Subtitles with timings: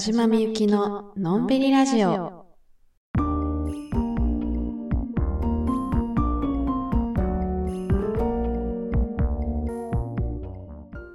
[0.00, 2.46] 島みゆきののんびりラジオ。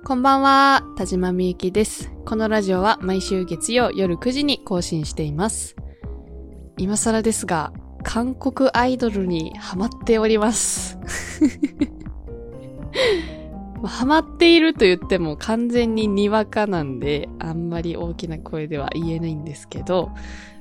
[0.03, 2.11] こんばんは、田島みゆきです。
[2.27, 5.75] このラジオは毎週月曜夜9時に更新しています。
[6.77, 7.73] 今更ですが、
[8.03, 10.99] 韓国アイドルにハマっております。
[13.85, 20.09] まあハマっていると言っても完全ににわかなんで、あんまり大きな声では言えないんですけど、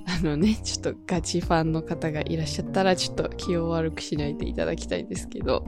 [0.07, 5.65] あのね、ちょっとガチファンの方がいらっしゃったら、ちょっと気を悪くしないでいただきたいんですけど、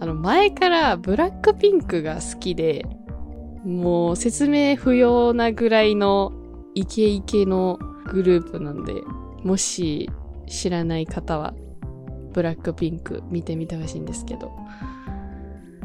[0.00, 2.84] あの、前からブラックピンクが好きで、
[3.64, 6.32] もう説明不要なぐらいの
[6.74, 8.94] イケイケのグループなんで、
[9.44, 10.10] もし
[10.48, 11.54] 知らない方は、
[12.32, 14.50] ブラックピンク見てみてほしいんですけど、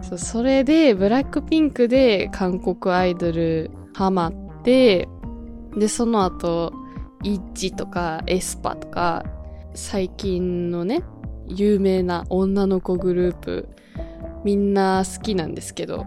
[0.10, 5.08] そ、それで、ブラックピンクで韓国アイドルハマって、
[5.76, 6.74] で、その後、
[7.24, 9.26] イッチとかエスパとか、
[9.74, 11.04] 最近のね、
[11.48, 13.70] 有名な女の子グループ、
[14.44, 16.06] みんな好きなんですけど、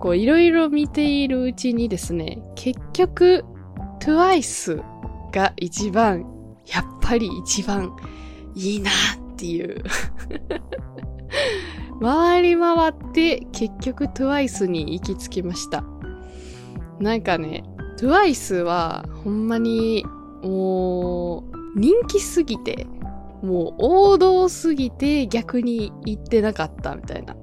[0.00, 3.44] こう、いろいろ見ているうちにですね、結局、
[4.00, 4.82] TWICE
[5.32, 6.24] が一番、
[6.66, 7.96] やっぱり一番
[8.54, 8.94] いいなっ
[9.36, 9.82] ていう。
[12.00, 15.84] 回り回って結局 TWICE に行き着きました。
[17.00, 17.64] なんかね、
[17.98, 20.04] TWICE はほんまに
[20.42, 22.86] もう人気すぎて、
[23.42, 27.36] もう王道すぎて逆に行ってなかったみたいな。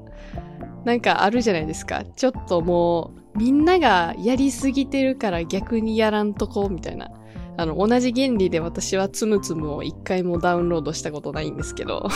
[0.85, 2.03] なんかあるじゃないですか。
[2.03, 7.09] ちょっともうみんながやりすぎてるから逆にやらんとこみたいな。
[7.55, 12.07] あの、同じ原理で私はつむつむを一回もダウンロードしたことないんですけど。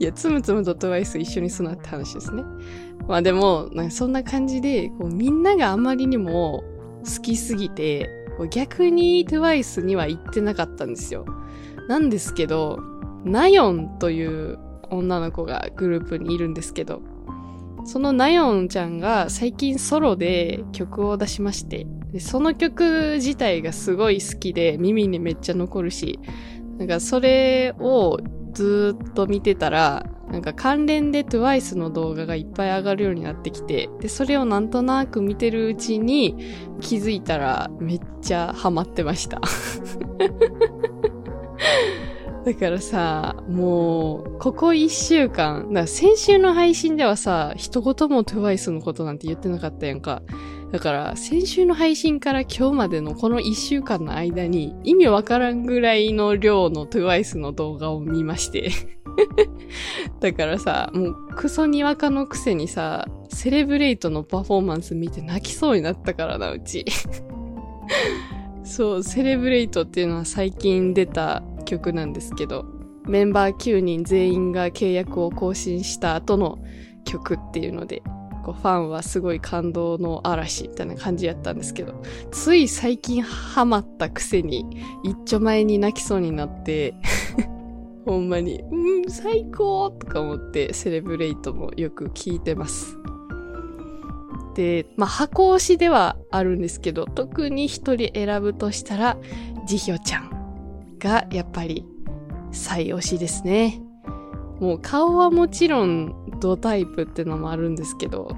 [0.00, 2.42] いや、つむつむと TWICE 一緒にすなって話ですね。
[3.06, 6.64] まあでも、なんかそんな感じで、こうみんながあまりにも
[7.04, 8.08] 好きすぎて、
[8.38, 11.26] こう逆に TWICE には行ってなかったんですよ。
[11.86, 12.80] なんですけど、
[13.24, 14.58] ナヨンという
[14.88, 17.02] 女の子がグループにいるんですけど、
[17.84, 21.86] そのナヨンちゃんが最近ソロで曲を出しまして、
[22.18, 26.18] その曲自体がすごい好きで耳にめっちゃ残るし、
[26.78, 28.18] なんかそれを
[28.52, 36.36] ずっと見てたら、なんか関連で TWICE の動画がいっぱい上がるようになってきて、で、それをなんとなく見てるうちに
[36.80, 39.40] 気づいたらめっちゃハマってました。
[42.44, 50.22] だからさ、もう、ここ一週間、先週の配信ではさ、一言も TWICE のことなんて言ってなかったやんか。
[50.72, 58.70] だから、先週の配信から今日までのこの一週間の間に、意味わからんぐらいの量の TWICE の動画を見まして。
[60.20, 66.84] だからさ、もうクソにわかのくせにさ、セレブレイトのパフォーマンス見て泣きそうになったからな、うち。
[68.62, 72.64] そう、セレブレイトっていうのは最近出た曲なんですけど、
[73.08, 76.58] メンバー9人全員が契約を更新した後の
[77.04, 78.02] 曲っていうので、
[78.44, 84.64] こうファンはすごい感動の嵐みたいな感じやったんですけど、つい最近ハマったくせに、
[85.04, 86.94] 一丁前に泣きそうになって、
[88.06, 92.96] ほんまに、うん、最高とか思って、セレブレイトもよく聞いてます。
[94.54, 99.16] で、まあ、箱推しではあるんですけど、特に一人選ぶとしたら、
[99.66, 101.86] ジヒョちゃんがやっぱり
[102.50, 103.80] 最推しですね。
[104.60, 108.36] もう顔はもちろんドタイプってのもあるんですけど、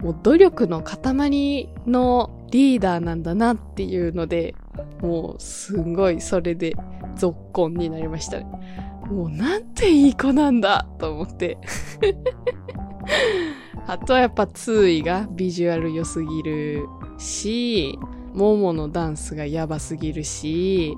[0.00, 4.56] もう努力の塊のリーダーなんだなっていうので、
[5.00, 6.74] もうすんごいそれで
[7.16, 8.46] 続婚になりましたね。
[9.08, 11.58] もうなんていい子なんだと思って。
[13.86, 16.86] あとはやっぱツーイがビジュアル良すぎる
[17.18, 17.98] し、
[18.34, 20.96] モモのダンスがやばすぎるし、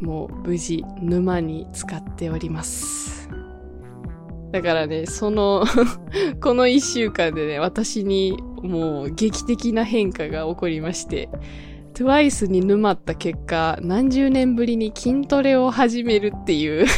[0.00, 3.19] もう無事沼に使っております。
[4.52, 5.64] だからね、その、
[6.42, 11.28] この一週間でね、私にもう劇的な変化が起こりまして、
[11.94, 16.86] TWICE に沼った結果、何十年ぶりに筋トレを始めるっていう。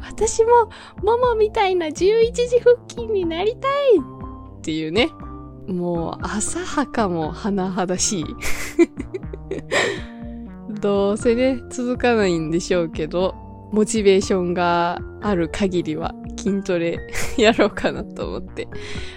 [0.00, 0.70] 私も、
[1.02, 3.70] モモみたいな11時腹筋になりたい
[4.58, 5.08] っていうね。
[5.66, 8.26] もう、浅はかも甚だしい。
[10.80, 13.34] どうせね、続かないんでしょうけど、
[13.72, 16.98] モチベーションがある限りは筋トレ
[17.38, 18.68] やろうかなと思って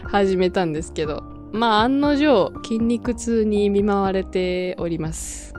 [0.04, 5.54] 始めたんですけど、まあ案の定筋肉痛に見舞われております。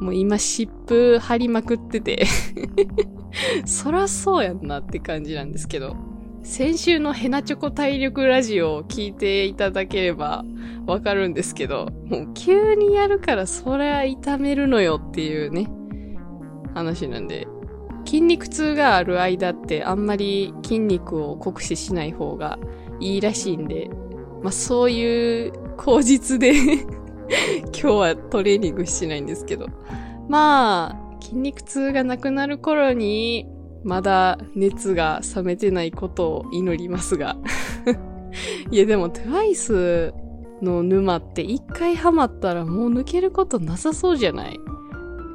[0.00, 2.24] もう今湿布貼りまくってて。
[3.66, 5.96] そらそうやんなって感じなんですけど、
[6.42, 10.44] 先週のヘナチョコ体力ラジオを聞いていただければ
[10.86, 15.70] わかるんですけど、もう急にやるからそりゃ痛めるのよっていうね、
[16.74, 17.46] 話なんで、
[18.08, 22.58] 筋肉痛がある間ってあんまり筋肉を酷使しない方が
[23.00, 23.90] いいらしいんで、
[24.42, 29.66] まあそういう口実で 今日はトレーニングしないんですけど、
[30.28, 33.46] まあ、筋肉痛がなくなる頃に
[33.84, 37.36] まだ熱が冷めてないことを祈りますが。
[38.70, 40.12] いやでも TWICE
[40.62, 44.58] の沼って一回ハマったらもう抜けることなさそうじゃない？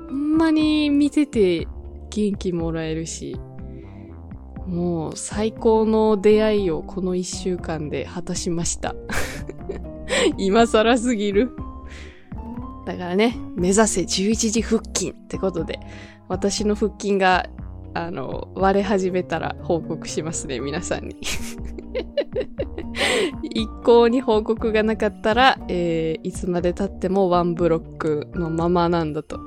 [0.10, 1.68] ほんまに見てて
[2.14, 3.36] 元気もらえるし、
[4.68, 8.96] もう最高の出会いをこの一週間で果たしました。
[10.38, 11.52] 今更すぎる。
[12.86, 15.80] だからね、目指せ11時腹筋ってことで、
[16.28, 17.50] 私の腹筋が
[17.96, 21.18] あの、割れ始めたら報告しますね、皆さんに。
[23.44, 29.40] 一向に報告がなかったら、えー、いつまで経ってもワンブロックのままなんだと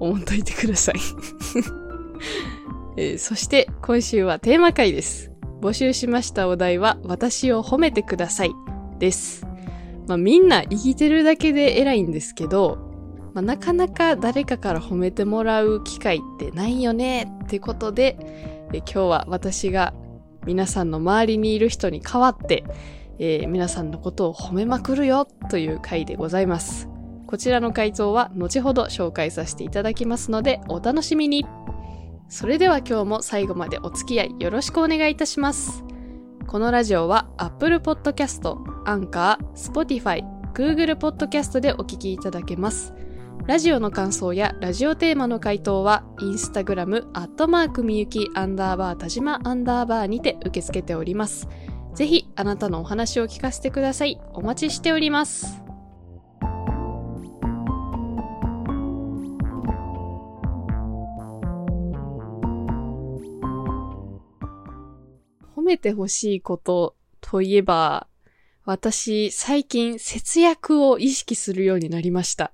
[0.00, 0.94] 思っといてください。
[2.96, 5.32] えー、そして今週はテーマ回です。
[5.60, 8.52] 募集しましたお題は、私を褒めてください
[8.98, 9.46] です。
[10.08, 12.78] まあ、みんな生きてるだけで偉いんですけど、
[13.32, 18.16] まあ、なかなか誰かから褒めてもらう機会ってないよねってことで、
[18.72, 19.94] え今日は私が
[20.44, 22.64] 皆さんの周りにいる人に代わって、
[23.18, 26.88] えー、皆さんのことを褒めまくるよという回でございます。
[27.26, 31.46] こちらの回答は後ほど紹介させていただきますのでお楽しみに。
[32.32, 35.84] それでは今日も最後までお付き合いよろしくお願いいたします。
[36.46, 38.54] このラジオは Apple Podcast、
[38.86, 40.24] Anchor、Spotify、
[40.54, 42.94] Google Podcast でお聞きいただけます。
[43.46, 51.48] ラジオの感想やラジオテーマの回答は、インスタグラム、アットマークみゆきアンダーバー田島アンダーバーにて受け付けております。
[51.94, 54.18] ぜひ、あなたのお話を聞かせてください。
[54.32, 55.62] お待ちしております。
[65.72, 68.06] めてほしいことといえば、
[68.64, 72.52] 私、最近節約を意識するようになりました。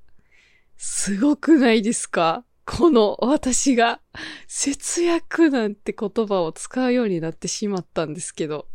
[0.76, 2.44] すごくないですか？
[2.64, 4.00] この私が
[4.46, 8.68] 節約なんて言葉を使うようになってしまったんですけど。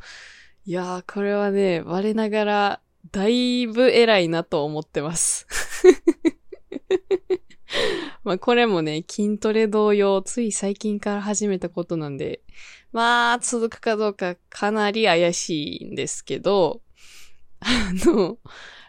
[0.66, 2.82] いやー、これはね、我ながら
[3.12, 5.48] だいぶ偉いなと思ってます。
[8.24, 12.42] まあこれもね、筋トレ同様、つい最近から始めたことなんで、
[12.94, 16.82] まあ続くかどうかかなり怪しいんですけど、
[17.60, 17.68] あ
[18.06, 18.38] の、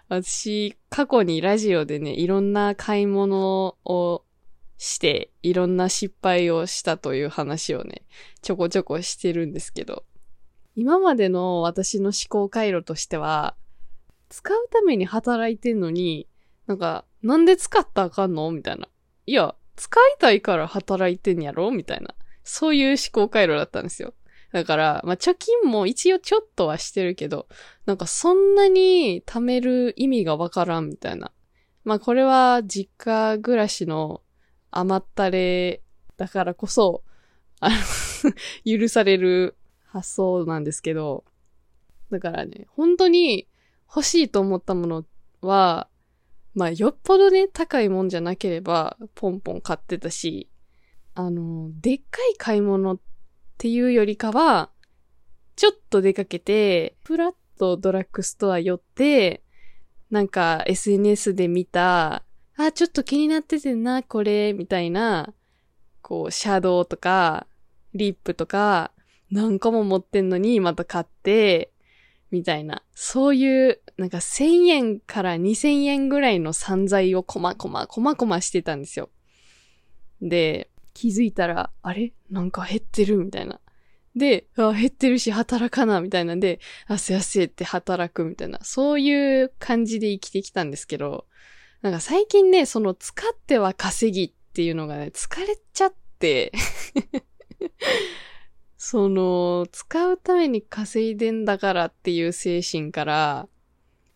[0.09, 4.25] 私、過去にラジオでね、いろんな買い物を
[4.77, 8.03] して、いろんな失敗をしたという話をね、
[8.43, 10.05] ちょこちょこしてるんですけど、
[10.77, 13.57] 今までの私の思考回路としては、
[14.29, 16.29] 使うために働いてんのに、
[16.67, 18.89] なんか、なんで使ったらあかんのみたいな。
[19.25, 22.15] いや、使いたいから働いてんやろみたいな。
[22.45, 24.15] そういう思考回路だったんですよ。
[24.53, 27.49] だから、まあ、貯金も一応ちょっとはしてるけど、
[27.87, 31.33] なんかそんなに貯める意味がわからんみたいな。
[31.83, 34.23] まあ、これは実家暮らしの
[34.71, 35.83] 甘ったれ
[36.17, 37.03] だからこそ、
[37.61, 37.77] あの
[38.79, 41.25] 許される発想なんですけど、
[42.11, 43.49] だからね、本当に
[43.89, 45.05] 欲しいと思ったもの
[45.41, 45.89] は、
[46.55, 50.49] まあ、よっぽどね、高いもんじゃなければ、ポンポン買ってたし、
[51.15, 52.99] あの、でっかい買い物っ
[53.59, 54.71] ていうよりかは、
[55.57, 59.43] ちょっと出かけて、プラッとドラッグストア寄って、
[60.11, 62.25] なんか SNS で見た、
[62.57, 65.33] あ、ちょっと気になっててんな、これ、みたいな、
[66.03, 67.47] こう、シャドウとか、
[67.95, 68.93] リップとか、
[69.31, 71.73] 何個も持ってんのにまた買って、
[72.31, 72.83] みたいな。
[72.95, 79.11] そういう、なんか1000円から2000円ぐらいの散財をこまこま、こまこましてたんですよ。
[80.21, 82.13] で、気づいたら、あれ？
[82.31, 83.61] なんか減ってるみたいな。
[84.17, 88.61] で、あ、減ってるし働かなみたいなんで、汗汗って働くみたいな。
[88.63, 91.27] そういう感じで生きてきたんですけど、
[91.83, 96.53] なんか最近ね、その使っては稼ぎっていうのがね、疲れちゃって
[98.79, 103.49] その、使うために稼いでんだからっていう精神から、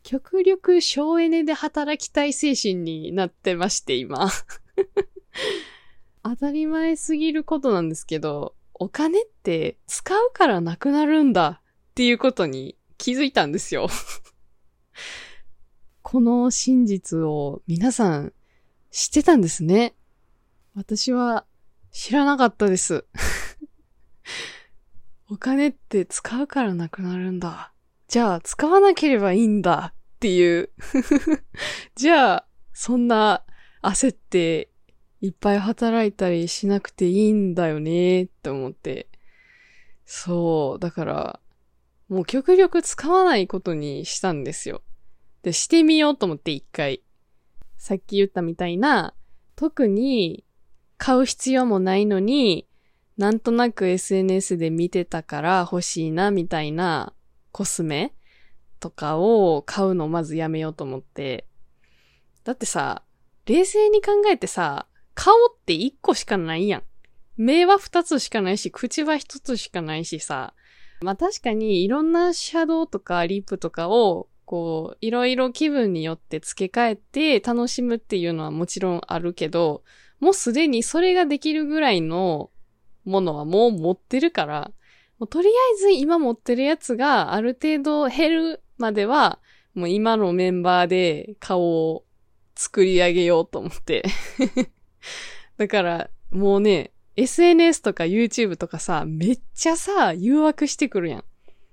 [0.04, 4.30] 極力省エネで働きたい精神になってまして、今
[6.22, 13.88] 当たり前すぎることなんですけど、お金って使うからなくなるんだっていうことに気づいたんですよ
[16.02, 18.32] この真実を皆さん
[18.90, 19.94] 知ってたんですね。
[20.74, 21.44] 私は
[21.90, 23.04] 知らなかったです
[25.28, 27.72] お金って使うからなくなるんだ。
[28.06, 30.70] じゃあ、使わなければいいんだっていう。
[31.94, 33.44] じゃあ、そんな
[33.82, 34.70] 焦って
[35.20, 39.08] いっぱい働いたりしなくていいんだよねって思って。
[40.04, 41.40] そう、だから、
[42.08, 44.82] もう極力使わないことにしたんですよ。
[45.42, 47.02] で、してみようと思って一回。
[47.76, 49.14] さっき言ったみたいな、
[49.56, 50.44] 特に
[50.96, 52.68] 買う必要もないのに、
[53.16, 57.12] なんとなく SNS で見てたから欲しいなみたいな
[57.50, 58.14] コスメ
[58.78, 61.48] とかを買うのをまずやめようと思って。
[62.44, 63.02] だってさ、
[63.46, 64.86] 冷静に考えてさ、
[65.18, 66.82] 顔って一個しかないやん。
[67.36, 70.54] 目は二つしかないし、口は一つしかないしさ。
[71.00, 79.82] まあ確かにいろんなシャドウとかリップとかを、こう、いろいろ気分によって付け替えて楽しむっていうのはもちろんあるけど、
[80.20, 82.50] もうすでにそれができるぐらいの
[83.04, 84.70] ものはもう持ってるから、
[85.18, 89.40] もうとりあえず今持ってるやつがある程度減るまでは、
[89.74, 92.04] もう今のメンバーで顔を
[92.54, 94.04] 作り上げようと思って
[95.56, 101.24] だから、もうね、SNS とか YouTube とかさ、めっちゃさ、誘惑してくるやん。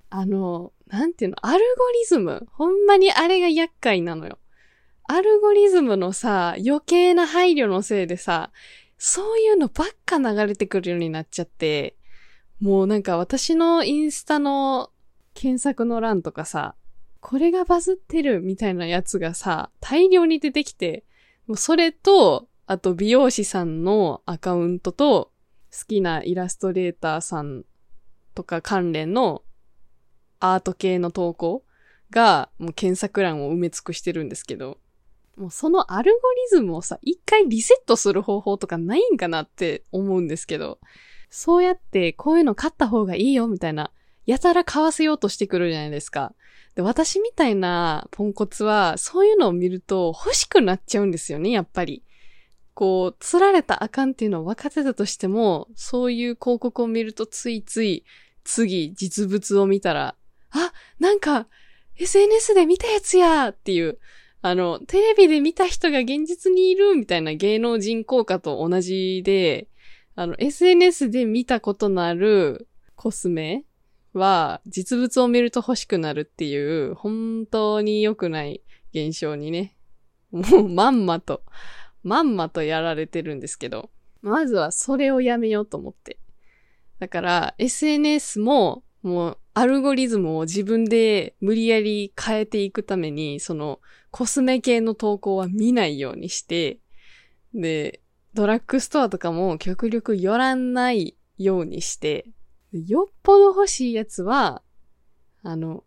[0.09, 2.47] あの、なんていうの、アルゴリズム。
[2.51, 4.39] ほんまにあれが厄介なのよ。
[5.07, 8.51] アルゴリズムのさ、余計な配慮のせいでさ、
[8.97, 11.95] そういうのばっか流れてくるようになっちゃって、
[12.59, 14.89] もうなんか私のインスタの
[15.33, 16.75] 検索の欄とかさ、
[17.19, 21.03] これがバズってるみたいなやつがさ、大量に出てきて、
[21.47, 25.31] もうそれと、あと美容師さんのアカウントと、
[25.71, 27.65] 好きなイラストレーターさん
[28.33, 29.43] とか関連の
[30.39, 31.65] アート系の投稿
[32.11, 34.77] がもう検索欄を埋め尽くしてるんですけど、
[35.35, 40.79] もうそのアルゴリズムをさ、一回リセットする方法とかないんかなって思うんですけど、
[41.29, 43.91] そうやってこういうの買った方がいいよみたいな、
[44.25, 46.33] やたら買わせようとしてくるじゃないですか。
[46.75, 52.03] で、私みたいなポンコツは、そういうのを見ると欲しくなっちゃうんですよね、やっぱり。
[52.75, 58.03] こう、釣られたあかんっていうのを分かってたとしても、そういう広告を見るとついつい、
[58.43, 60.15] 次、実物を見たら、
[60.51, 61.47] あ、なんか、
[61.97, 63.97] SNS で見たやつやっていう、
[64.41, 69.69] あの、テレビで見た人が現実にいるみたいな芸能人効果と同じで、
[70.15, 73.63] あの、SNS で見たことのあるコスメ
[74.13, 78.61] は、実物を見ると欲しくなるっていう、本当に良くない
[78.93, 79.77] 現象にね、
[80.31, 81.41] もうまんまと
[82.05, 83.89] まんまとやられてるんですけど、
[84.21, 86.19] まずはそれをやめようと思って。
[86.99, 93.79] だから、SNS も、もう、アルゴリズムを自分で無理やり変えていくために、その、
[94.11, 96.77] コスメ系の投稿は見ないようにして、
[97.55, 98.01] で、
[98.35, 102.27] ドラッグストアとかも極力寄らないようにして、
[102.71, 104.61] よっぽど欲しいやつは、
[105.41, 105.83] あの、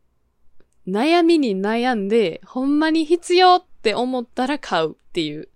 [0.88, 5.48] 悩みに悩んで、ほんまに必要って思ったら買うっていう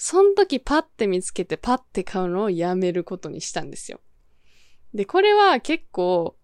[0.00, 4.00] その時パッて見つけてパッて買うのをやめることにしたんですよ。
[4.94, 6.36] で、これは結構、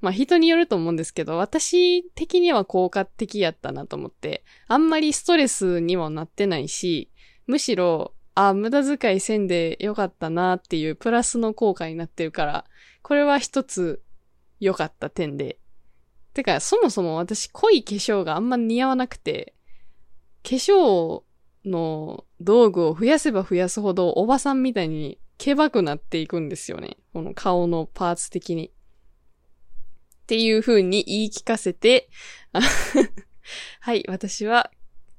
[0.00, 7.12] まあ人によると思うんですけど、私的には効果的やったなと思って、あんまりストレスにもなってないし、
[7.46, 12.64] むしろ、あ、無駄遣いせんでよかったなっていうプラスの効果になってるから、
[13.02, 14.02] これは一つ
[14.60, 15.58] 良かった点で。
[16.32, 19.54] てか、そもそも私濃い化粧があんま似合わなくて、
[20.42, 21.26] 化粧を
[21.68, 26.96] の道具を増やせば増やすほどおばさんみたいにけばくなっていくんですよね。
[27.12, 28.68] この顔のパーツ的に。
[28.68, 28.70] っ
[30.26, 32.10] ていう風に言い聞かせて、
[33.80, 34.70] はい、私は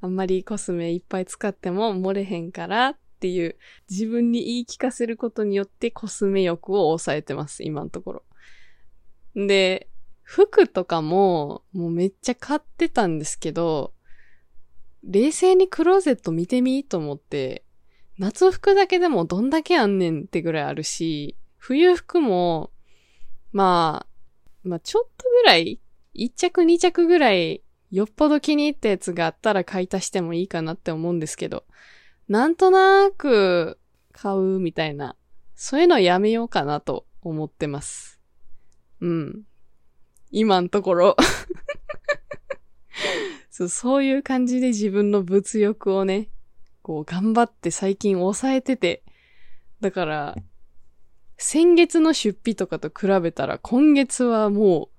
[0.02, 3.58] あんまりコスメいっぱい使っても漏れへんからっていう
[3.90, 8.24] 自分に言い聞かせることによってコスメ欲を抑えてます、今のところ。
[9.48, 9.90] で、
[10.22, 13.94] 服とかももうめっちゃ買ってたんですけど、
[15.04, 17.64] 冷静にクローゼット見てみと思って、
[18.18, 22.72] 夏服だけでもどんだけあんねんってぐらいあるし、冬服も、
[23.52, 24.08] まあ、
[24.64, 25.80] まあちょっとぐらい、
[26.14, 31.66] 一着二着ぐらい、よっぽど気に入ったやつがあったら買い足してもいいかなって思うんですけど、
[32.28, 33.80] なんとなーく
[34.12, 35.16] 買うみたいな、
[35.56, 38.20] そういうのはやめようかなと思ってます。
[39.02, 39.44] うん。
[40.32, 41.18] 今のところ
[43.60, 46.30] そう、そういう感じで自分の物欲をね、
[46.82, 49.04] こう頑張って最近抑えてて、
[49.82, 50.38] だから、
[51.38, 54.90] 先月の出費とかと比べたら今月はも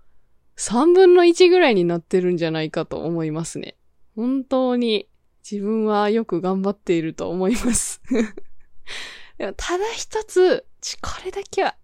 [0.57, 3.77] う3分の1ぐらいになってるんじゃないかと思いますね。
[4.15, 5.09] 本当に
[5.49, 8.03] 自分はよく頑張っていると思います
[9.39, 10.67] でもただ一つ、
[11.01, 11.77] これだけは、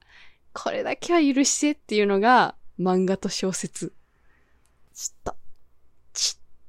[0.52, 3.94] これだけは許してっていうのが漫画と小説。
[4.94, 5.45] ちょっと、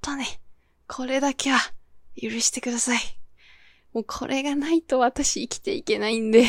[0.07, 0.39] ちょっとね、
[0.87, 1.59] これだけは
[2.15, 2.99] 許してください。
[3.93, 6.43] もうこれがないと私生きていけないんで。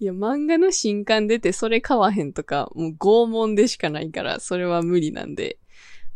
[0.00, 5.60] いや、漫画の新刊出てそれ買わへんとか、もう拷問でしかないから、それは無理なんで。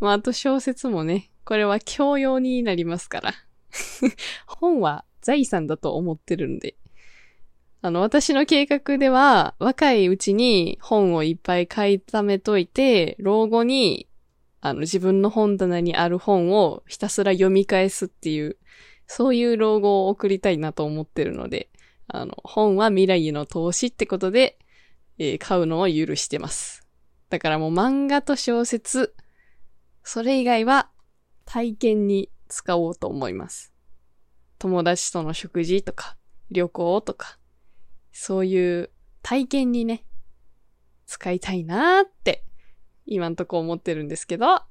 [0.01, 3.35] まあ、あと小説もね、これは教養になりますから。
[4.47, 6.75] 本は財産だと思ってるんで。
[7.83, 14.08] あの、私の計画では、若いうちに本をいっぱい買い溜めといて、老後に、
[14.61, 18.57] あの、自分の本棚にある本をひたすら読み返すっていう、
[19.07, 21.71] そういう老後を送りたいなと思ってるので、
[22.09, 24.59] あの、本は未来への投資ってことで、
[25.19, 26.87] えー、買うのを許してます。
[27.31, 29.15] だからもう漫画と小説、
[30.03, 30.91] それ以外は
[31.45, 33.73] 体験に使おうと思います。
[34.59, 36.17] 友達との食事とか、
[36.51, 37.39] 旅行とか、
[38.13, 38.91] そういう
[39.23, 40.05] 体験にね、
[41.07, 42.45] 使いたいなーって、
[43.11, 44.67] 今んとこ思ってるんですけど、わ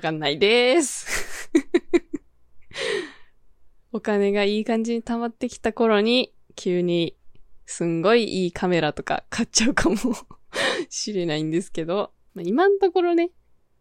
[0.00, 1.50] かんないです。
[3.92, 7.16] お金がいい感じに溜まってきた頃に、急に、
[7.64, 9.96] すんごいいいカメラとか買っちゃうかも
[10.90, 13.30] しれないんですけど、まあ、今んところね、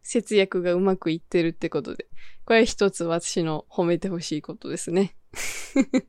[0.04, 2.08] 節約がうまくいってるってことで、
[2.46, 5.16] これ一つ私の褒めてほしいことですね。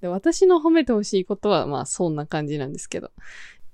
[0.00, 3.10] で私の褒めてほしいことは、まあそんな感じなんですけど、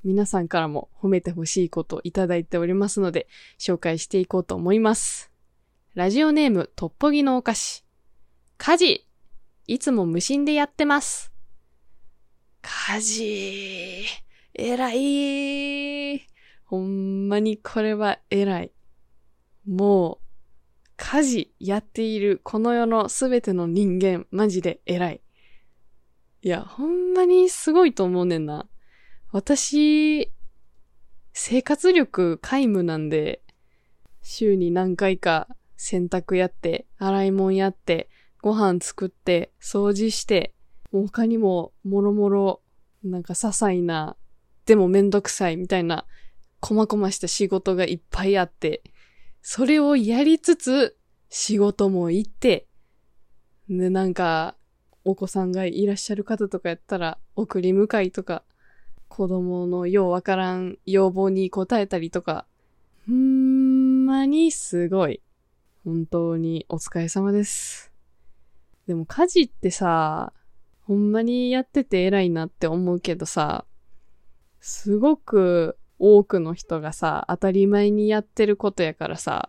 [0.04, 3.26] 皆さんからも褒めてほしいこといただいておりますので、
[3.58, 5.32] 紹介していこうと思います。
[5.94, 7.84] ラジオネーム、トッポギのお菓子。
[8.58, 9.08] 家事、
[9.66, 11.32] いつも無心でやってます。
[12.60, 14.04] 家事、
[14.52, 16.26] 偉い。
[16.64, 18.72] ほんまにこれは偉い。
[19.66, 20.24] もう、
[20.96, 25.22] 家事やっているこの世のすべての人間、マジで偉い。
[26.42, 28.68] いや、ほんまにすごいと思うねんな。
[29.34, 30.30] 私、
[31.32, 33.42] 生活力皆無なんで、
[34.22, 38.08] 週に何回か洗濯やって、洗い物やって、
[38.40, 40.54] ご飯作って、掃除して、
[40.92, 42.62] 他にももろもろ、
[43.02, 44.16] なんか些細な、
[44.66, 46.06] でもめんどくさいみたいな、
[46.60, 48.84] こまこました仕事がいっぱいあって、
[49.42, 50.96] それをやりつつ、
[51.28, 52.68] 仕事も行って、
[53.68, 54.54] で、なんか、
[55.04, 58.44] お子さんがいらっしゃる方とかやったら、送り迎えとか、
[59.16, 62.46] 子供のようわからん要望に応えたりとか、
[63.06, 65.20] ほんまにすごい。
[65.84, 67.92] 本当にお疲れ様です。
[68.88, 70.32] でも家事ってさ、
[70.82, 73.64] ほんまにやってて偉いなって思うけどさ、
[74.58, 79.48] すごく多くの人がさ、当たり前にやってることやからさ、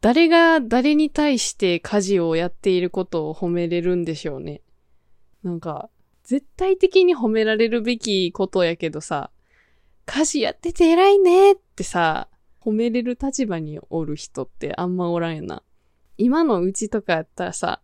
[0.00, 4.62] 誰が誰に対して家事をやっていることを褒めれるんでしょうね。
[5.42, 5.90] なんか、
[6.26, 9.30] 絶対的に褒められるべきことやけどさ、
[10.06, 12.28] 家事やってて偉いねってさ、
[12.60, 15.62] 褒めれる立場におる人ってあんまおらんやな。
[16.18, 17.80] 今のうちとかやったらさ、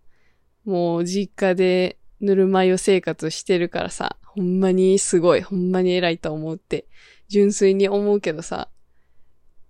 [0.65, 6.87] もう実家でぬるま湯生活してるからさ、ほんまにすごい、ほんまに偉いと思うって
[7.29, 8.69] 純粋に思うけどさ、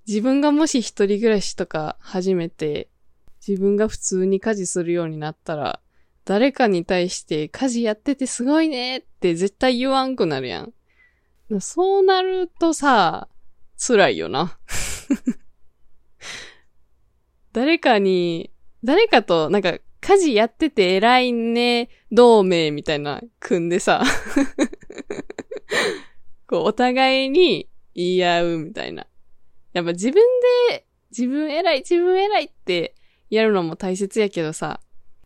[0.07, 2.89] 自分がもし一人暮らしとか始めて、
[3.47, 5.82] 自分が普通に家事するようになったら、
[6.25, 10.73] 誰かに対して家事やっててすごいねって絶対言わんくなるやん。
[11.61, 13.29] そうなるとさ、
[13.77, 14.59] 辛いよな。
[17.53, 18.51] 誰かに、
[18.85, 24.03] 誰かとなんか家事やってて偉いね、同盟みたいな組んでさ
[26.47, 29.07] こう、お互いに言い合うみたいな。
[29.73, 30.23] やっぱ自分
[30.69, 32.95] で、自分偉い、自分偉いって
[33.31, 34.81] やるのも大切やけどさ、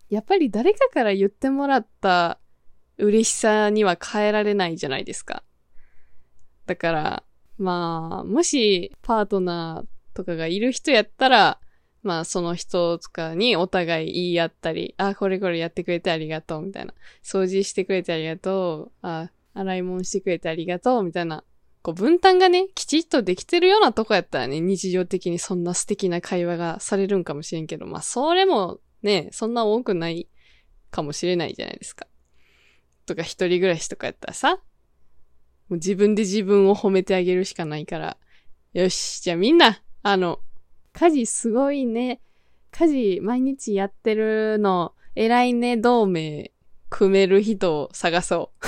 [0.08, 2.38] やっぱり誰かから言ってもらった
[2.98, 5.42] 嬉しさには変えられないじゃないですか。
[6.66, 7.22] だから、
[7.58, 11.60] まあ、もしパートナーとかがいる人やったら、
[12.02, 16.94] まあその人とかにお互い言い合ったり、あ、これこれやってくれてありがとう、みたいな。
[17.22, 19.06] 掃除してくれてありがとう。
[19.06, 21.42] あ、洗い物してくれてありがとう、みたいな。
[21.82, 30.28] こう分担がね、きちっとできてるようなとこやったらね、日常的にそんな素敵な会話がされるんかもしれんけど、まあそれもね、そんな多くない
[30.90, 32.08] かもしれないじゃないですか。
[33.06, 34.60] とか一人暮らしとかやったらさ、も
[35.70, 38.16] う自分で自分を褒めてあげるしかないから、
[38.72, 40.40] よし、じゃあみんな、あの、
[40.92, 42.20] 家事すごいね。
[42.72, 46.52] 家事毎日やってるの、偉いね、同盟、
[46.90, 48.66] 組める人を探そう。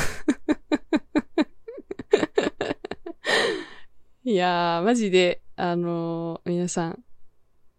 [4.30, 7.04] いやー、マジで、あのー、皆さん、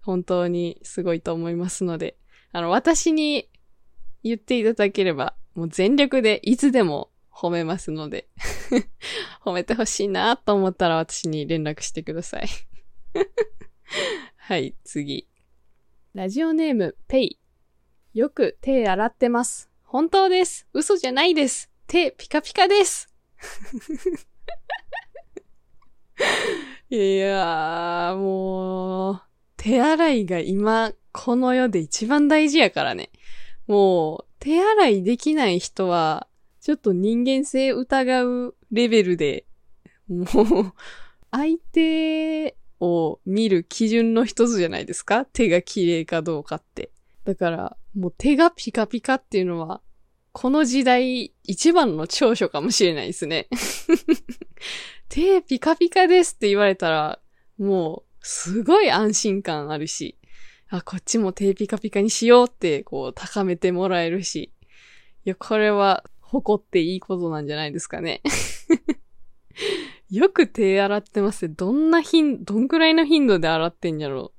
[0.01, 2.18] 本当にすごいと思いますので、
[2.51, 3.49] あの、私に
[4.23, 8.27] 言っていただければ、もう全力でいつでも褒めますので。
[9.43, 12.47] 褒めてほしいなと思ったら私に連絡してください。
[14.37, 15.27] はい、次。
[16.13, 17.39] ラジオネーム、ペイ。
[18.13, 19.69] よく手洗ってます。
[19.83, 20.67] 本当です。
[20.73, 21.69] 嘘じゃないです。
[21.87, 23.13] 手ピカピカです。
[26.89, 29.21] いやー、もう、
[29.55, 33.09] 手洗いが今、この世で一番大事やからね。
[33.67, 36.27] もう、手洗いできない人は、
[36.61, 39.45] ちょっと人間性疑うレベルで、
[40.07, 40.73] もう、
[41.31, 45.25] 相手を見る基準の一つじゃないですか？
[45.25, 46.91] 手が綺麗かどうかって。
[47.25, 49.81] だから、もう手がピカピカっていうのは、
[50.31, 53.47] この時代一番の長所かもしれないですね。
[55.09, 57.19] 手ピカピカですって言われたら、
[57.57, 60.17] もう、すごい安心感あるし、
[60.69, 64.53] あ、こっちも手ピカピカにしようって、こう、高めてもらえるし。
[65.25, 68.21] いや、これは、誇っていいことなんじゃないですかね。
[70.11, 74.31] よく手洗ってますどんな頻、どんくらいの頻度で洗ってんやろ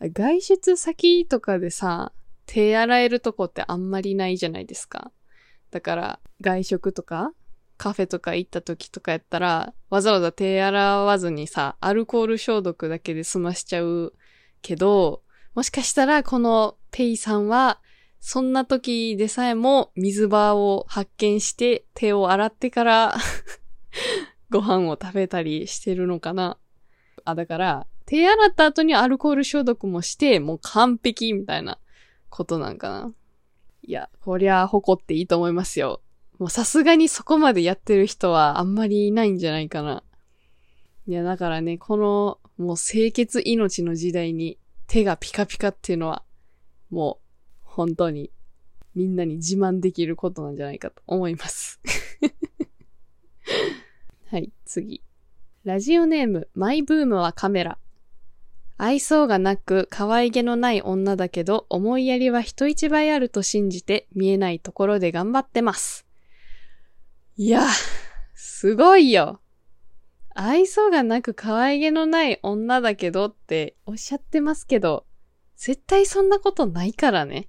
[0.00, 2.12] う外出先とかでさ、
[2.46, 5.12] 手洗えるとこってあんまりないじゃないですか。
[5.70, 7.32] だから、外食とか、
[7.76, 14.14] カフェとか行った時とかやったら、わざわざ手洗わずにさ、アルコール消毒だけで済ましちゃう
[14.62, 15.22] けど、
[15.56, 17.80] もしかしたらこのペイさんは、
[18.20, 23.16] そんな時でさえも水場を発見して手を洗ってから
[24.50, 26.58] ご飯を食べたりしてるのかな。
[27.24, 31.78] あ、だから、手洗った後にアルコール消毒もして、もう完璧みたいな
[32.28, 33.14] ことなんかな。
[33.82, 36.02] いや、こりゃ誇っていいと思いますよ。
[36.38, 40.02] もうさすがにそこまでやってる人はあんまりいないんじゃないかな。
[41.08, 46.22] いや、だからね、この、もう清潔命の時代に手がピカピカっていうのは、
[46.90, 47.26] もう、
[47.64, 48.30] 本当に、
[48.94, 51.80] みんなに自慢できることなんじゃないかと思います。
[54.30, 55.02] はい、次。
[55.64, 57.78] ラジオネーム、マイブームはカメラ。
[58.78, 66.06] 愛想がなく可愛げのない女だけど思いやりは人一倍あると信じて見えないところで頑張ってます。
[67.36, 67.66] いや、
[68.34, 69.40] すごいよ。
[70.38, 75.06] 愛想がなく可愛げのない女だけどっておっしゃってますけど、
[75.56, 77.48] 絶対そんなことないからね。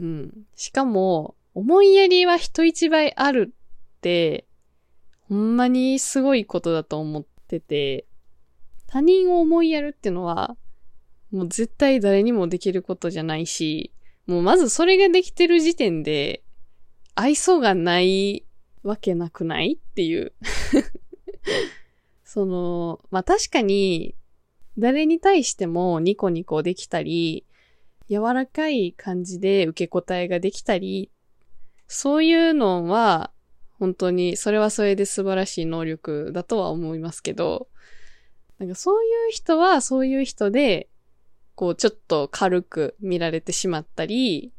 [0.00, 0.32] うん。
[0.56, 4.46] しかも、思いやりは人一倍あるって、
[5.28, 8.06] ほんまにすごいことだと思ってて、
[8.86, 10.56] 他人を思いやるってのは、
[11.30, 13.92] もう絶対誰にもできることじゃないし、
[14.26, 16.42] もうまずそれができてる時点で、
[17.14, 18.46] 愛想がない
[18.82, 20.32] わけなくないっていう
[22.24, 24.14] その、まあ、確かに、
[24.78, 27.44] 誰に対してもニコニコできたり、
[28.08, 31.10] 柔らかい感じで受け答えができたり、
[31.86, 33.30] そういうのは、
[33.78, 37.68] 本当に、それはそれで素晴らしい能力だとは思いますけど、
[38.58, 40.88] なんかそういう人はそういう人で、
[41.54, 44.52] こうちょっと軽く見られてしまったり、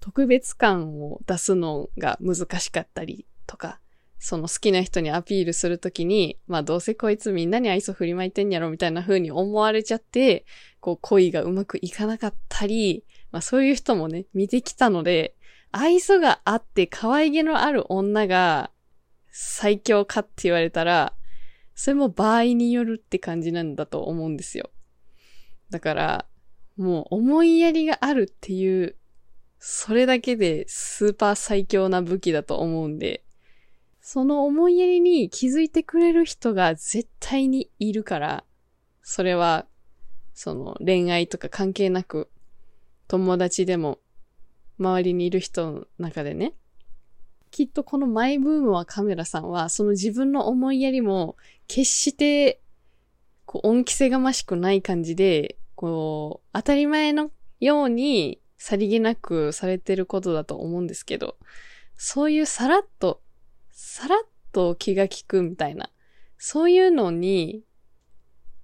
[0.00, 3.80] 特別感を出すのが難しかったりとか、
[4.24, 10.46] その好きな人にアピールするときに、まあどうせこいつみんなに愛想振りまいてんやろみたいな風に思われちゃって、
[10.78, 15.34] こう恋がうまくいかなかったり、まあそういう人もね、見てきたので、
[15.72, 18.70] 愛想があって可愛げのある女が
[19.32, 21.14] 最強かって言われたら、
[21.74, 24.70] それも場合によるって感じなんだと思うんですよ。
[25.70, 26.26] だから、
[26.76, 28.96] もう思いやりがあるっていう
[29.58, 33.24] それだけでスーパー最強な武器だと思うんで、
[34.04, 38.44] その思いやりに気づいてくれる人が絶対にいるから、
[39.00, 39.66] それは、
[40.34, 42.28] その恋愛とか関係なく、
[43.06, 44.00] 友達でも、
[44.78, 46.54] 周りにいる人の中でね、
[47.52, 51.36] きっとこのマイブームはカメラさんは、その自分の思いやりも、
[51.68, 52.60] 決して、
[53.46, 61.36] こう、恩着せがましくない感じで、こう、当たり前のようにさりげなくされてることだと思うんですけど、
[61.96, 63.21] そういうさらっと、
[63.72, 64.18] さらっ
[64.52, 65.90] と気が利くみたいな、
[66.38, 67.64] そういうのに、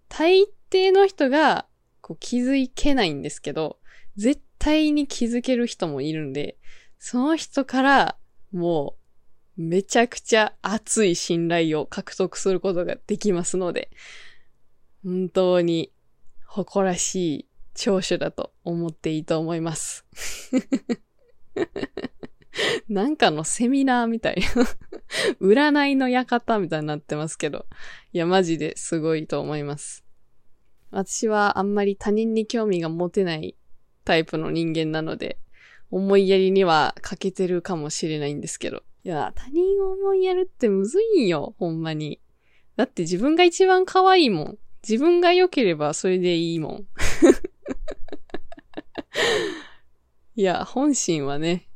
[0.08, 1.66] 大抵の人が
[2.00, 3.78] こう気づけないんですけど、
[4.16, 6.56] 絶対に気づける人もいるんで、
[6.98, 8.16] その人から
[8.52, 8.96] も
[9.56, 13.90] うめちゃくちゃ熱い信頼を獲得することができますので、
[15.04, 15.92] 本当に
[16.46, 20.04] 誇らしい長所だと思っていいと思います。
[22.88, 24.64] なんかのセミナーみたいな
[25.40, 27.66] 占いの館みたいになってますけど。
[28.12, 30.04] いや、マジですごいと思います。
[30.90, 33.56] 私はあんまり他人に興味が持てない
[34.04, 35.38] タイプの人間なので、
[35.90, 38.82] 思いやりには欠けてるかもしれないんですけど。
[39.04, 42.20] いや、他人を思いやるってむずいんよ、ほんまに。
[42.76, 44.58] だって自分が一番可愛いもん。
[44.88, 46.86] 自分が良ければそれでいいもん。
[50.36, 51.67] いや、本心はね、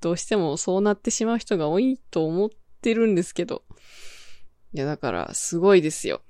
[0.00, 2.50] どうしてもそうなってしまう人が多いと思っ
[2.82, 3.62] てるんですけど。
[4.72, 6.20] いや、だから、すごいですよ。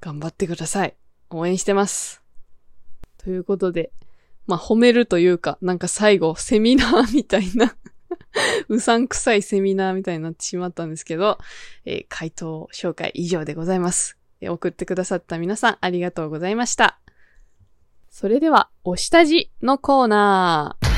[0.00, 0.94] 頑張ってください。
[1.30, 2.22] 応援してます。
[3.18, 3.92] ということで、
[4.46, 7.76] まあ、褒めるというか、なんか最後、セミナーみたいな
[8.68, 11.38] うさんくさいセミナーみたいになってしまったんですけど、
[11.84, 16.98] えー、回答紹介以上でございます、送ってくださった皆さんありがとうございました。
[18.10, 20.89] それでは、お下地のコーナー。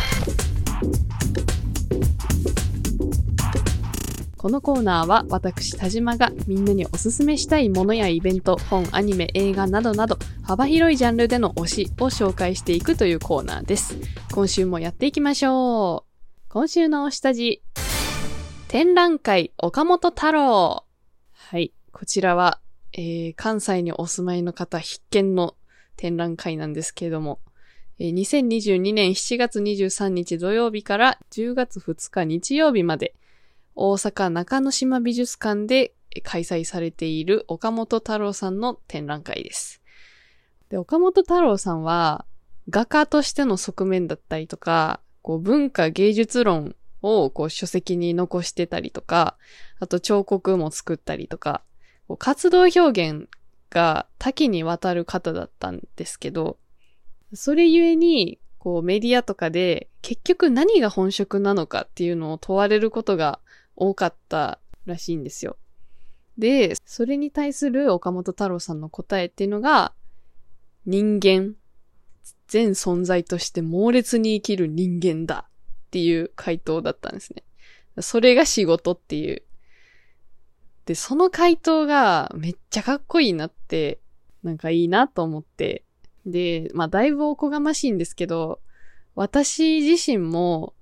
[4.42, 13.96] このコーナーは私田島がみんなにおすすめしたいものやイベント、本、アニメ、映画などなど幅広いジャンルでの推しを紹介していくというコーナーです。
[14.32, 16.48] 今週もやっていきましょう。
[16.48, 17.62] 今週の推した字。
[18.66, 20.86] 展覧会岡本太郎。
[21.30, 21.72] はい。
[21.92, 22.58] こちらは、
[22.94, 25.54] えー、関西にお住まいの方必見の
[25.96, 27.38] 展覧会なんですけれども、
[28.00, 33.14] え、2022年7月23日土曜日から10月2日日曜日まで、
[33.74, 39.80] 大阪中之島美術館で開催されている岡本太郎さんの展覧会です。
[40.68, 42.24] で、岡本太郎さんは、
[42.68, 49.36] 画家としての側面だったりとか、こう文化芸術論をこう書籍に残してたりとか、
[49.80, 51.62] あと彫刻も作ったりとか、
[52.08, 53.28] こう活動表現
[53.70, 56.58] が多岐にわたる方だったんですけど、
[57.34, 63.40] それゆえに、こうメディアとかで結局何が本職なのかっていうのを問われることが
[63.76, 65.56] 多かったらしいんですよ。
[66.38, 69.92] で、それに対する岡本太郎さんの答えっていうのが、
[70.86, 71.54] 人間、
[72.48, 77.44] 全存在として猛烈に生きる人間だっていう回答だったんですね。
[78.00, 79.42] それが仕事っていう。
[80.86, 84.00] で、その回答がめっちゃかっこいいなって、
[84.42, 85.84] なんかいいなと思って。
[86.26, 88.60] で、まあだいぶおこがましいんですけど、
[89.14, 90.74] 私自身も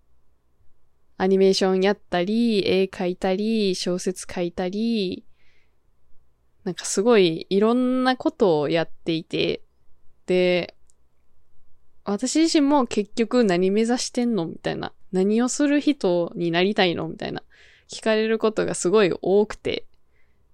[1.20, 5.26] アニメーションやったり、絵描いたり、小説書いたり、
[6.64, 9.60] なんかすごいいろんなことをやっていて、
[10.24, 10.74] で、
[12.04, 14.94] 私自身も結局何目指してんのみたいな。
[15.12, 17.42] 何をする人になりたいのみたいな。
[17.90, 19.84] 聞かれることがすごい多くて。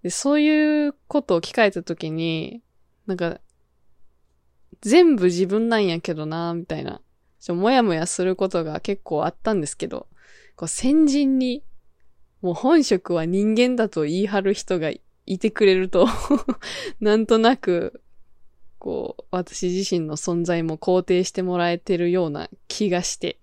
[0.02, 2.60] で、そういうことを聞かれたときに、
[3.06, 3.38] なんか、
[4.80, 7.00] 全部自分なんやけどな、みたいな。
[7.38, 10.08] ちょ、もやもやすることが結構あったんですけど、
[10.56, 11.62] こう先人に、
[12.40, 14.90] もう本職は人間だと言い張る人が
[15.26, 16.08] いてくれると
[17.00, 18.02] なんとなく、
[18.78, 23.38] こう、私自身の存在も肯定してもらえてるような気がして、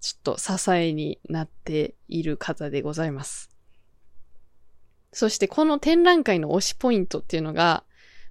[0.00, 3.50] ちょっと支えになっている方でございます。
[5.12, 7.84] そしてこの展覧会の推しポイントっていうのが、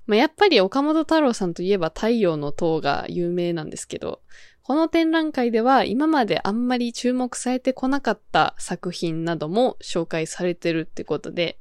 [0.06, 4.22] まあ、やっぱり岡本太郎さんといえば太陽の塔が有名なんですけど、
[4.68, 11.60] この展覧会では今まであんまり注目されてこなかった作品なども紹介されてるってことで、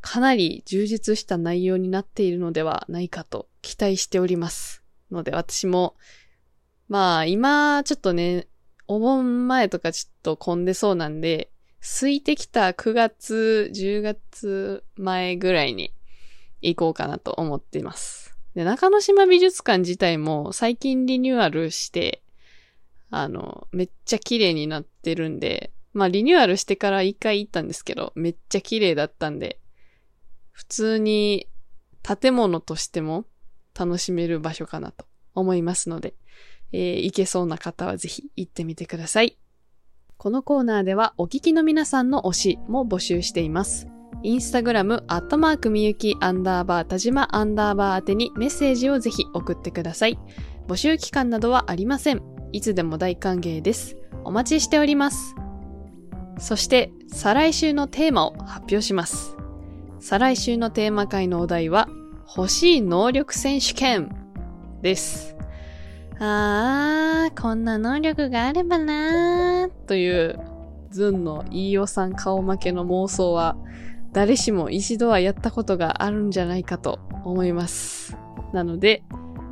[0.00, 4.82] かなり充実した内容になっているのではないかと期待しております。
[5.10, 5.94] ので私も、
[6.88, 8.46] まあ今ちょっとね、
[8.86, 11.50] お盆前とかちょっと混んでそうなんで、
[11.82, 15.92] 空いてきた9月、10月前ぐらいに
[16.62, 18.34] 行こうかなと思っています。
[18.54, 22.22] で、中之島美術館自体も最近リニューアルして、
[23.10, 29.60] あの、めっちゃ綺麗になってるんで、まあリニューアルしてから一回行ったんですけど、めっちゃ綺麗だったんで、
[30.52, 31.46] 普通に
[32.02, 33.24] 建物としても
[33.78, 36.14] 楽しめる場所かなと思いますので、
[36.72, 39.38] えー、行けそうな方はぜひ行ってみてください。
[40.16, 43.86] このコーナーではお聞きの皆さんの推しも募集しています。
[44.24, 50.18] インスタグラム、アットマークみゆき、アンダーバー、田島、アンダーバー宛てにメッセージをぜひ送ってください。
[50.66, 52.37] 募集期間などはありません。
[52.52, 53.96] いつでも大歓迎です。
[54.24, 55.34] お待ちしております。
[56.38, 59.36] そして、再来週のテーマを発表します。
[60.00, 61.88] 再来週のテーマ会のお題は、
[62.36, 64.14] 欲しい能力選手権
[64.82, 65.36] です。
[66.20, 70.38] あー、こんな能力があればなー、という、
[70.90, 73.56] ズンの飯尾さん顔負けの妄想は、
[74.12, 78.16] 誰しも一度はやったことがあるんじゃないかと思います。
[78.52, 79.02] なので、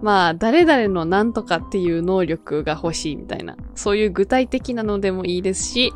[0.02, 5.92] まあ、誰々の何とかっていう能力が欲しいみたいな、そういう具体的なのでもいいですし、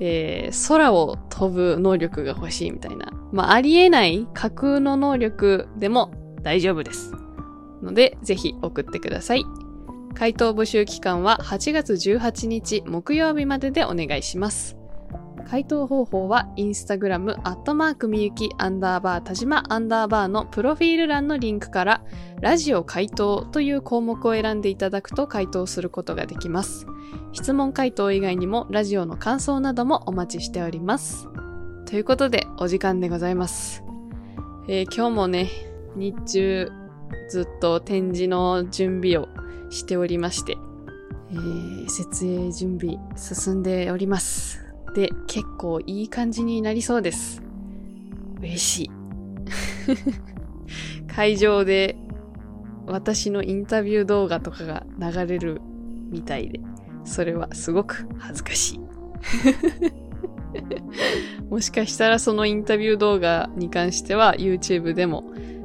[0.00, 7.12] えー、空を飛ぶ能力が欲しいみたいな、まあ、ありえない架空の能力でも大丈夫です。
[7.82, 9.44] ので、ぜひ送ってください。
[10.14, 14.77] 回答募集期間は8月18日木曜日まででお願いします。
[15.50, 22.04] 回答方法はインスタグラムアットマークみゆきアンダーバー田島アンダーバーのプロフィール欄のリンクから
[22.42, 26.86] ラジオ回答という項目を選んでいただくと回答することができます。
[27.32, 31.28] 質問回答以外にもラジオの感想などもお待ちしております。
[31.86, 33.82] ということでお時間でございます。
[34.68, 35.48] えー今日もね、
[35.96, 36.70] 日中
[37.30, 39.28] ずっと展示の準備を
[39.70, 40.58] しておりまして、
[41.30, 44.67] えー設営準備進んでおります。
[44.94, 47.42] で、結構いい感じになりそうです。
[48.40, 48.90] 嬉しい。
[51.08, 51.96] 会場で
[52.86, 55.60] 私のインタビュー動画とかが流れる
[56.10, 56.60] みたいで、
[57.04, 58.80] それはすごく恥ずかしい。
[61.50, 65.24] もしかしたらそのインタビュー動画に関しては YouTube でも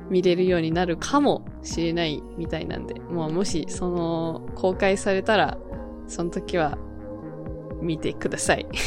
[0.09, 5.57] 見れるようになるかもしれないみたいなんで、もうもしその公開されたら、
[6.07, 6.77] その時は
[7.83, 8.67] 見てください。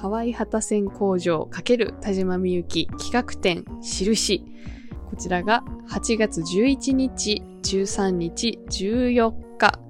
[0.00, 4.44] 河合旗線工場×田島みゆき企画展印。
[5.10, 9.80] こちらが8月11日、13日、14日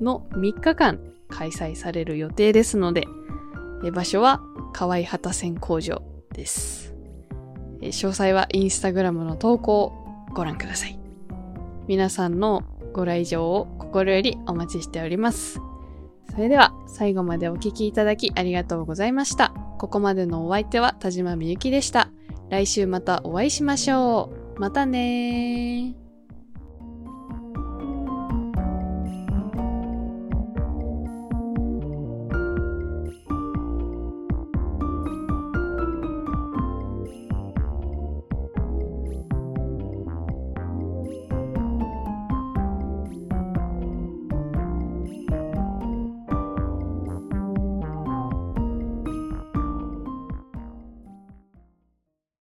[0.00, 0.98] の3日間
[1.28, 3.06] 開催される予定ですので、
[3.84, 4.40] え場所は
[4.72, 6.94] 河合旗線工場です。
[7.80, 9.92] え詳細はインスタグラムの投稿を
[10.34, 10.98] ご覧ください。
[11.86, 15.60] 皆さんのご来場を心よりお待ちしております。
[16.30, 19.50] それでは最後までお聴きいただきありがとうございました。
[19.78, 22.08] ここまでのお相手は田島みゆきでした。
[22.48, 24.60] 来週またお会いしましょう。
[24.60, 26.01] またねー。